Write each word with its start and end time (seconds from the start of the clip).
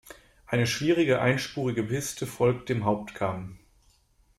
Eine 0.47 0.65
schwierige 0.65 1.21
einspurige 1.21 1.83
Piste 1.83 2.25
folgt 2.25 2.69
dem 2.69 2.85
Hauptkamm. 2.85 3.59